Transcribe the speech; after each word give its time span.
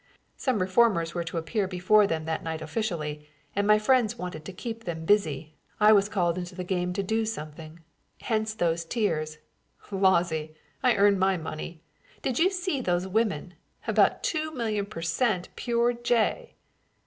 Some 0.35 0.57
reformers 0.57 1.13
were 1.13 1.23
to 1.25 1.37
appear 1.37 1.67
before 1.67 2.07
them 2.07 2.25
that 2.25 2.41
night 2.43 2.63
officially, 2.63 3.29
and 3.55 3.67
my 3.67 3.77
friends 3.77 4.17
wanted 4.17 4.43
to 4.45 4.51
keep 4.51 4.83
them 4.85 5.05
busy. 5.05 5.53
I 5.79 5.93
was 5.93 6.09
called 6.09 6.39
into 6.39 6.55
the 6.55 6.63
game 6.63 6.91
to 6.93 7.03
do 7.03 7.23
something, 7.23 7.81
hence 8.21 8.55
these 8.55 8.83
tears. 8.83 9.37
Lawsy! 9.91 10.55
I 10.81 10.95
earned 10.95 11.19
my 11.19 11.37
money. 11.37 11.83
Did 12.23 12.39
you 12.39 12.49
see 12.49 12.81
those 12.81 13.05
women? 13.05 13.53
about 13.87 14.23
two 14.23 14.51
million 14.51 14.87
per 14.87 15.03
cent. 15.03 15.49
pure 15.55 15.93
jay!" 15.93 16.55